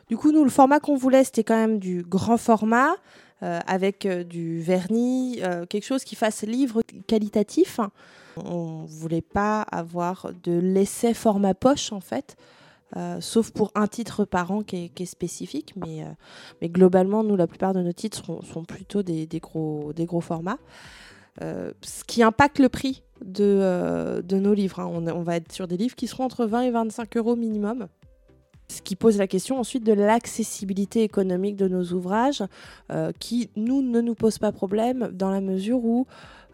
[0.08, 2.94] Du coup, nous, le format qu'on voulait, c'était quand même du grand format,
[3.42, 7.80] euh, avec euh, du vernis, quelque chose qui fasse livre qualitatif.
[8.36, 12.36] On voulait pas avoir de l'essai format poche en fait.
[12.96, 16.06] Euh, sauf pour un titre par an qui est, spécifique, mais, euh,
[16.60, 20.58] mais, globalement, nous, la plupart de nos titres sont, plutôt des, gros, des gros formats.
[21.40, 24.80] Euh, ce qui impacte le prix de, de nos livres.
[24.80, 24.86] Hein.
[24.86, 27.88] On, va être sur des livres qui seront entre 20 et 25 euros minimum.
[28.72, 32.42] Ce qui pose la question ensuite de l'accessibilité économique de nos ouvrages,
[33.18, 36.06] qui, nous, ne nous pose pas problème dans la mesure où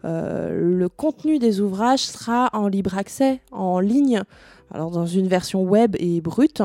[0.05, 4.21] euh, le contenu des ouvrages sera en libre accès, en ligne,
[4.71, 6.61] alors dans une version web et brute,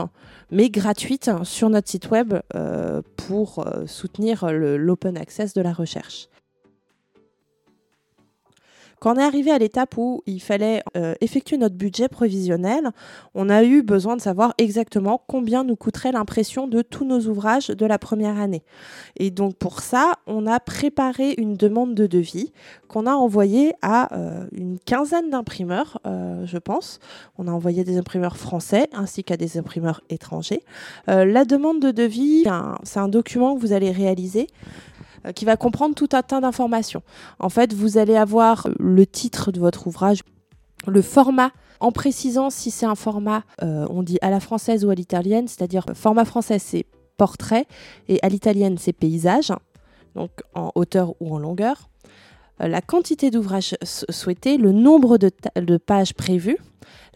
[0.50, 6.28] mais gratuite sur notre site web euh, pour euh, soutenir l'open access de la recherche.
[9.04, 12.88] Quand on est arrivé à l'étape où il fallait euh, effectuer notre budget prévisionnel,
[13.34, 17.66] on a eu besoin de savoir exactement combien nous coûterait l'impression de tous nos ouvrages
[17.66, 18.62] de la première année.
[19.18, 22.54] Et donc pour ça, on a préparé une demande de devis
[22.88, 26.98] qu'on a envoyée à euh, une quinzaine d'imprimeurs, euh, je pense.
[27.36, 30.62] On a envoyé des imprimeurs français ainsi qu'à des imprimeurs étrangers.
[31.08, 32.44] la demande de devis,
[32.84, 34.46] c'est un document que vous allez réaliser
[35.32, 37.02] qui va comprendre tout un tas d'informations.
[37.38, 40.20] En fait, vous allez avoir le titre de votre ouvrage,
[40.86, 44.90] le format en précisant si c'est un format, euh, on dit à la française ou
[44.90, 47.66] à l'italienne, c'est-à-dire format français c'est portrait
[48.08, 49.52] et à l'italienne c'est paysage,
[50.14, 51.90] donc en hauteur ou en longueur.
[52.62, 56.58] Euh, la quantité d'ouvrages souhaités, le nombre de, pages prévues,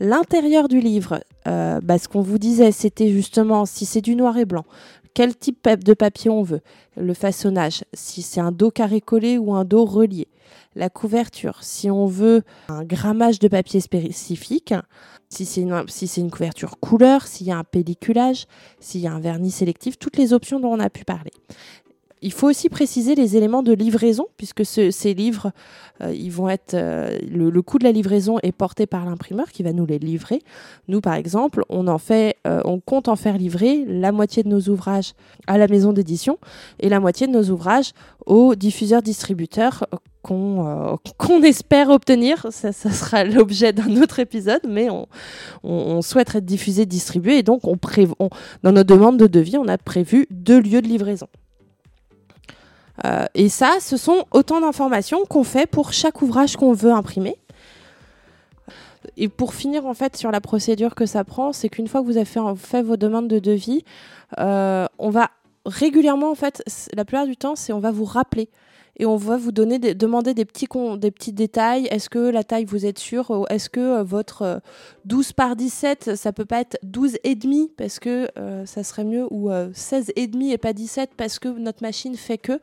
[0.00, 1.20] l'intérieur du livre.
[1.46, 4.66] Bah, ce qu'on vous disait, c'était justement si c'est du noir et blanc,
[5.14, 6.60] quel type de papier on veut,
[6.96, 10.28] le façonnage, si c'est un dos carré collé ou un dos relié,
[10.74, 14.74] la couverture, si on veut un grammage de papier spécifique,
[15.28, 15.60] si c'est
[16.20, 18.46] une, couverture couleur, s'il y a un pelliculage,
[18.80, 21.32] s'il y a un vernis sélectif, toutes les options dont on a pu parler.
[22.22, 25.52] Il faut aussi préciser les éléments de livraison, puisque ces livres,
[26.02, 29.62] euh, ils vont être, euh, le, coût de la livraison est porté par l'imprimeur qui
[29.62, 30.42] va nous les livrer.
[30.88, 35.12] Nous, par exemple, on euh, on compte en faire livrer la moitié de nos ouvrages
[35.46, 36.38] à la maison d'édition
[36.80, 37.92] et la moitié de nos ouvrages
[38.26, 39.86] aux diffuseurs distributeurs
[40.22, 40.98] qu'on
[41.44, 42.46] espère obtenir.
[42.50, 44.88] Ça, sera l'objet d'un autre épisode, mais
[45.62, 47.76] on, souhaite être diffusé, distribué, et donc on,
[48.18, 48.28] on
[48.62, 51.28] dans nos demandes de devis, on a prévu deux lieux de livraison.
[53.04, 57.36] Euh, et ça, ce sont autant d'informations qu'on fait pour chaque ouvrage qu'on veut imprimer.
[59.16, 62.06] Et pour finir en fait sur la procédure que ça prend, c'est qu'une fois que
[62.06, 63.84] vous avez fait, vos demandes de devis,
[64.38, 65.30] euh, on va
[65.64, 66.62] régulièrement en fait,
[66.94, 68.48] la plupart du temps, c'est on va vous rappeler
[68.98, 71.86] et on va vous demander des petits, détails.
[71.86, 73.46] Est-ce que la taille, vous êtes sûr?
[73.48, 74.60] Est-ce que euh, votre
[75.04, 79.04] 12 par 17, ça peut pas être 12 et demi parce que euh, ça serait
[79.04, 82.60] mieux ou 16 et demi et pas 17 parce que notre machine fait que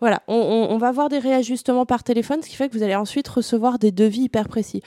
[0.00, 2.94] voilà, on, on, va avoir des réajustements par téléphone, ce qui fait que vous allez
[2.94, 4.80] ensuite recevoir des devis hyper précis.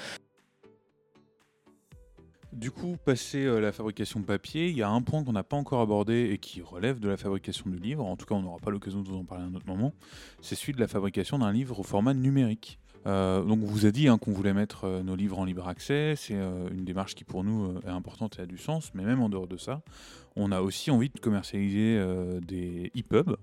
[2.54, 5.56] Du coup, passer euh, la fabrication papier, il y a un point qu'on n'a pas
[5.56, 8.60] encore abordé et qui relève de la fabrication du livre, en tout cas on n'aura
[8.60, 9.94] pas l'occasion de vous en parler à un autre moment,
[10.42, 12.78] c'est celui de la fabrication d'un livre au format numérique.
[13.08, 15.66] Euh, donc on vous a dit hein, qu'on voulait mettre euh, nos livres en libre
[15.70, 19.22] accès, c'est une démarche qui pour nous est importante et a du sens, mais même
[19.22, 19.82] en dehors de ça,
[20.36, 22.04] on a aussi envie de commercialiser
[22.46, 23.38] des e-pubs,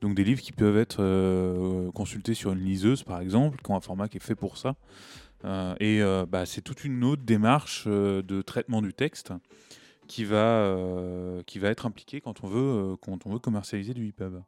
[0.00, 3.80] donc des livres qui peuvent être consultés sur une liseuse par exemple, qui ont un
[3.80, 4.76] format qui est fait pour ça.
[5.44, 9.32] Euh, et euh, bah, c'est toute une autre démarche euh, de traitement du texte
[10.08, 10.76] qui va,
[11.62, 14.40] être impliquée quand on veut, quand on veut commercialiser du EPUB.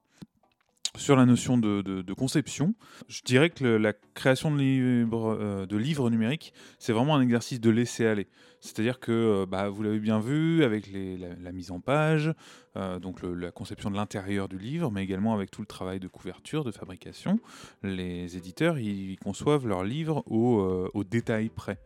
[0.99, 2.75] Sur la notion de, conception,
[3.09, 7.71] je dirais que la création de livres, de livres numériques, c'est vraiment un exercice de
[7.71, 8.27] laisser aller.
[8.61, 12.33] C'est-à-dire que, euh, bah, vous l'avez bien vu, avec la, mise en page,
[12.77, 16.09] euh, donc la conception de l'intérieur du livre, mais également avec tout le travail de
[16.09, 17.39] couverture, de fabrication,
[17.83, 21.79] les éditeurs, ils conçoivent leurs livres au, euh, détail près.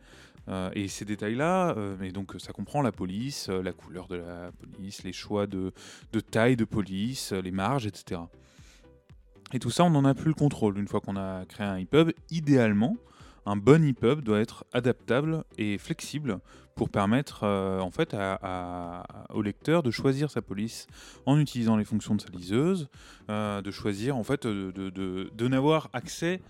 [0.75, 5.13] et ces détails-là, mais donc ça comprend la police, la couleur de la police, les
[5.13, 5.73] choix de
[6.33, 8.23] taille de police, les marges, etc.
[9.53, 11.77] Et tout ça, on n'en a plus le contrôle une fois qu'on a créé un
[11.77, 12.13] EPUB.
[12.31, 12.97] Idéalement,
[13.45, 16.39] un bon EPUB doit être adaptable et flexible
[16.75, 18.17] pour permettre euh, en fait
[19.31, 20.87] au lecteur de choisir sa police
[21.27, 22.89] en utilisant les fonctions de sa liseuse,
[23.29, 26.41] euh, de choisir en fait de, de, n'avoir accès.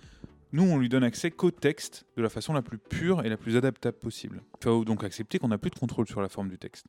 [0.52, 3.38] Nous, on lui donne accès qu'au texte de la façon la plus pure et la
[3.38, 4.42] plus adaptable possible.
[4.60, 6.86] Il faut donc accepter qu'on n'a plus de contrôle sur la forme du texte.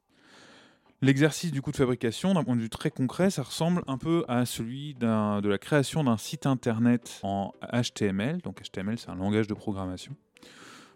[1.04, 4.24] L'exercice du coup de fabrication, d'un point de vue très concret, ça ressemble un peu
[4.30, 8.38] à celui de la création d'un site internet en HTML.
[8.38, 10.16] Donc HTML, c'est un langage de programmation,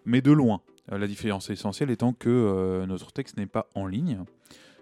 [0.06, 0.62] mais de loin.
[0.94, 4.22] Euh, la différence essentielle étant que euh, notre texte n'est pas en ligne.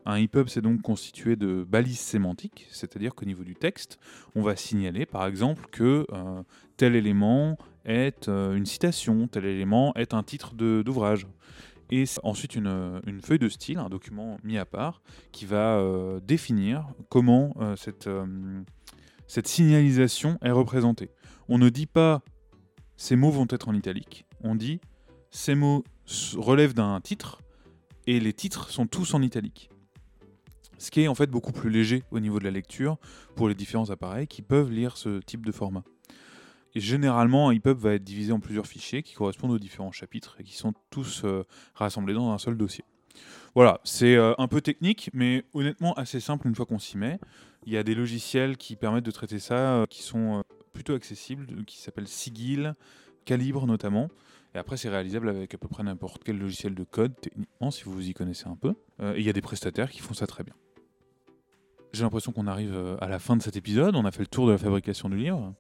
[0.06, 3.98] Un EPUB, c'est donc constitué de balises sémantiques, c'est-à-dire qu'au niveau du texte,
[4.36, 6.44] on va signaler par exemple que euh,
[6.78, 11.26] tel élément est une citation, tel élément est un titre d'ouvrage
[11.92, 16.88] et ensuite une, feuille de style, un document mis à part, qui va euh, définir
[17.10, 18.62] comment euh, cette, euh,
[19.28, 21.12] cette signalisation est représentée.
[21.48, 22.22] On ne dit pas
[22.98, 24.80] ces mots vont être en italique, on dit
[25.32, 25.84] ces mots
[26.38, 27.42] relèvent d'un titre
[28.08, 29.70] et les titres sont tous en italique.
[30.78, 32.98] Ce qui est en fait beaucoup plus léger au niveau de la lecture
[33.36, 35.84] pour les différents appareils qui peuvent lire ce type de format.
[36.76, 40.36] Et généralement, un EPUB va être divisé en plusieurs fichiers qui correspondent aux différents chapitres
[40.40, 42.84] et qui sont tous euh, rassemblés dans un seul dossier.
[43.56, 47.18] Voilà, c'est euh, un peu technique, mais honnêtement assez simple une fois qu'on s'y met.
[47.66, 51.64] Il y a des logiciels qui permettent de traiter ça, euh, qui sont plutôt accessibles,
[51.64, 52.76] qui s'appellent Sigil,
[53.24, 54.10] Calibre notamment.
[54.54, 57.84] Et après, c'est réalisable avec à peu près n'importe quel logiciel de code, techniquement, si
[57.86, 58.76] vous vous y connaissez un peu.
[59.02, 60.54] et il y a des prestataires qui font ça très bien.
[61.94, 63.96] J'ai l'impression qu'on arrive à la fin de cet épisode.
[63.96, 65.54] On a fait le tour de la fabrication du livre.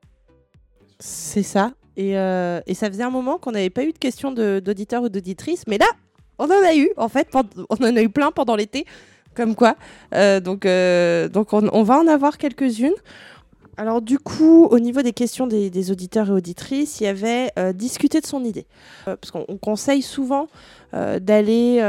[0.99, 1.71] C'est ça.
[1.97, 5.63] Euh, et, ça faisait un moment qu'on n'avait pas eu de questions d'auditeurs ou d'auditrices,
[5.67, 5.86] mais là,
[6.39, 7.29] on en a eu, en fait,
[7.69, 8.86] on en a eu plein pendant l'été,
[9.34, 9.75] comme quoi.
[10.13, 12.95] Euh, donc, euh, donc on, va en avoir quelques-unes.
[13.77, 18.21] Alors du coup, au niveau des questions des, auditeurs et auditrices, il y avait discuter
[18.21, 18.65] de son idée.
[19.05, 20.47] parce qu'on conseille souvent
[20.93, 21.79] d'aller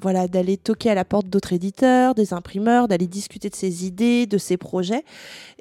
[0.00, 4.26] voilà, d'aller toquer à la porte d'autres éditeurs, des imprimeurs, d'aller discuter de ses idées,
[4.26, 5.04] de ses projets.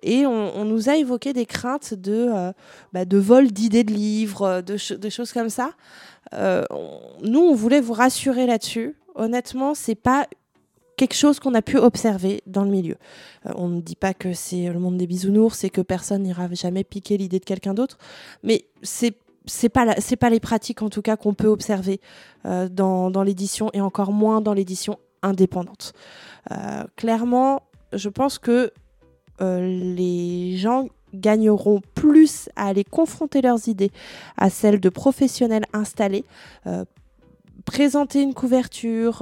[0.03, 2.51] Et on, nous a évoqué des craintes de, euh,
[2.93, 5.71] bah, de vol d'idées de livres, de, choses comme ça.
[6.33, 6.63] Euh,
[7.23, 8.95] nous, on voulait vous rassurer là-dessus.
[9.15, 10.27] Honnêtement, c'est pas
[10.97, 12.97] quelque chose qu'on a pu observer dans le milieu.
[13.45, 16.51] Euh, on ne dit pas que c'est le monde des bisounours et que personne n'ira
[16.53, 17.97] jamais piquer l'idée de quelqu'un d'autre,
[18.43, 22.01] mais c'est c'est pas c'est pas les pratiques en tout cas qu'on peut observer
[22.43, 25.93] dans, dans l'édition et encore moins dans l'édition indépendante.
[26.97, 27.61] clairement,
[27.93, 28.73] je pense que
[29.39, 33.91] les gens gagneront plus à aller confronter leurs idées
[34.35, 36.25] à celles de professionnels installés,
[37.67, 39.19] présenter une couverture,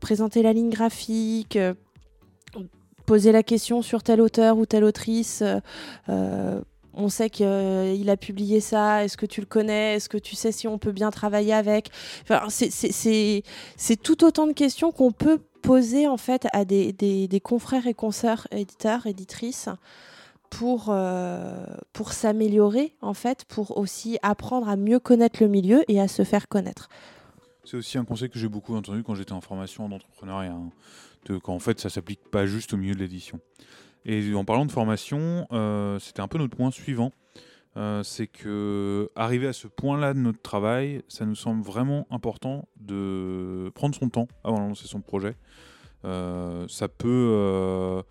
[0.00, 1.58] présenter la ligne graphique,
[3.04, 5.42] poser la question sur tel auteur ou telle autrice.
[6.08, 10.52] on sait qu'il a publié ça, est-ce que tu le connais, est-ce que tu sais
[10.52, 11.90] si on peut bien travailler avec?
[12.22, 17.86] Enfin, C'est tout autant de questions qu'on peut poser en fait à des, des, confrères
[17.86, 19.68] et consoeurs éditeurs, éditrices
[20.52, 25.98] pour, euh, pour s'améliorer en fait, pour aussi apprendre à mieux connaître le milieu et
[25.98, 26.90] à se faire connaître.
[27.64, 31.58] C'est aussi un conseil que j'ai beaucoup entendu quand j'étais en formation d'entrepreneuriat, hein, qu'en
[31.58, 33.40] fait ça s'applique pas juste au milieu de l'édition.
[34.04, 37.12] Et en parlant de formation, euh, c'était un peu notre point suivant.
[37.78, 42.68] Euh, c'est que arriver à ce point-là de notre travail, ça nous semble vraiment important
[42.78, 45.34] de prendre son temps avant de lancer son projet.
[46.04, 48.02] Ça peut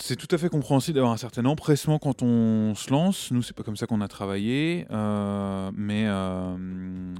[0.00, 3.30] c'est tout à fait compréhensible d'avoir un certain empressement quand on se lance.
[3.30, 6.56] Nous, c'est pas comme ça qu'on a travaillé, euh, mais, euh,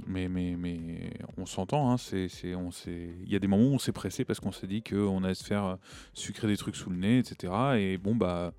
[0.06, 1.92] mais on s'entend.
[1.92, 5.24] Hein, il y a des moments où on s'est pressé parce qu'on s'est dit qu'on
[5.24, 5.76] allait se faire euh,
[6.14, 7.52] sucrer des trucs sous le nez, etc.
[7.78, 8.52] Et bon, bah,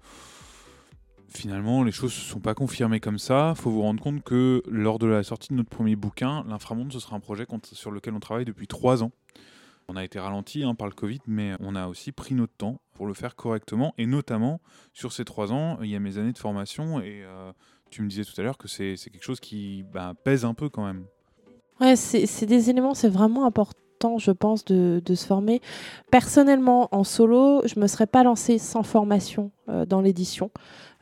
[1.30, 3.54] finalement, les choses ne se sont pas confirmées comme ça.
[3.56, 6.92] Il faut vous rendre compte que lors de la sortie de notre premier bouquin, l'Inframonde,
[6.92, 9.12] ce sera un projet sur lequel on travaille depuis trois ans.
[9.92, 12.80] On a été ralenti hein, par le Covid, mais on a aussi pris notre temps
[12.94, 13.96] pour le faire correctement.
[13.98, 14.62] Et notamment,
[14.94, 17.02] sur ces trois ans, il y a mes années de formation.
[17.02, 17.52] Et euh,
[17.90, 20.70] tu me disais tout à l'heure que c'est quelque chose qui bah, pèse un peu
[20.70, 21.06] quand même.
[21.82, 25.60] Ouais, c'est des éléments, c'est vraiment important, je pense, de, se former.
[26.12, 30.52] Personnellement, en solo, je ne me serais pas lancée sans formation euh, dans l'édition.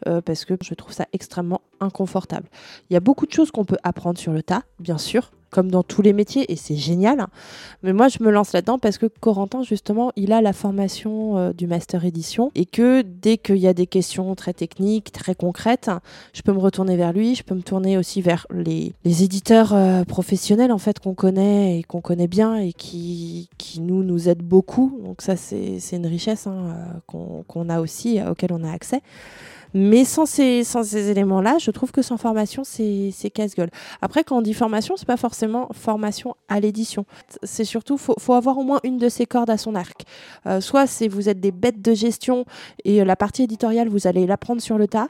[0.06, 2.48] Euh, parce que je trouve ça extrêmement inconfortable.
[2.90, 5.72] Il y a beaucoup de choses qu'on peut apprendre sur le tas, bien sûr, comme
[5.72, 7.28] dans tous les métiers, et c'est génial.
[7.84, 11.54] Mais moi, je me lance là-dedans parce que Corentin, justement, il a la formation euh,
[11.54, 15.90] du master édition et que dès qu'il y a des questions très techniques, très concrètes,
[16.34, 17.36] je peux me retourner vers lui.
[17.36, 21.84] Je peux me tourner aussi vers les, éditeurs euh, professionnels en fait qu'on connaît et
[21.84, 25.00] qu'on connaît bien et qui, qui nous nous aident beaucoup.
[25.04, 26.76] Donc ça, c'est une richesse hein,
[27.16, 29.02] euh, qu'on a aussi, auquel on a accès.
[29.80, 33.70] Mais sans ces, sans ces éléments-là, je trouve que sans formation, c'est casse-gueule.
[34.02, 37.06] Après, quand on dit formation, c'est pas forcément formation à l'édition.
[37.44, 40.02] C'est surtout, faut, faut avoir au moins une de ces cordes à son arc.
[40.48, 42.46] Euh, soit c'est vous êtes des bêtes de gestion
[42.86, 45.10] et euh, la partie éditoriale, vous allez l'apprendre sur le tas.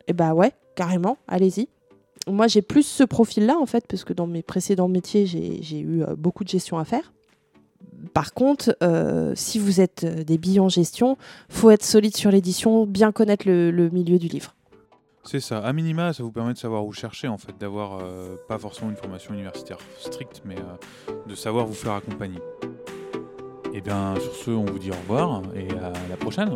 [0.00, 1.68] Et eh bah ben ouais, carrément, allez-y.
[2.26, 6.02] Moi, j'ai plus ce profil-là, en fait, parce que dans mes précédents métiers, j'ai eu
[6.02, 7.12] euh, beaucoup de gestion à faire.
[8.14, 11.16] Par contre, euh, si vous êtes euh, des billes en gestion,
[11.48, 14.54] faut être solide sur l'édition, bien connaître le, milieu du livre.
[15.24, 15.58] C'est ça.
[15.58, 18.90] À minima, ça vous permet de savoir où chercher, en fait, d'avoir euh, pas forcément
[18.90, 20.56] une formation universitaire stricte, mais
[21.26, 22.40] de savoir vous faire accompagner.
[23.72, 26.50] Et eh bien, sur ce, on vous dit au revoir et à la prochaine.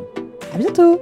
[0.52, 1.00] À bientôt.